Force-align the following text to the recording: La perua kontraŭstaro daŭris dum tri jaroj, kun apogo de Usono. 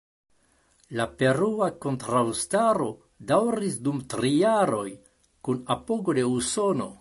La 0.99 1.03
perua 1.19 1.67
kontraŭstaro 1.85 2.87
daŭris 3.33 3.77
dum 3.89 4.01
tri 4.15 4.33
jaroj, 4.39 4.89
kun 5.49 5.63
apogo 5.77 6.17
de 6.21 6.27
Usono. 6.33 6.89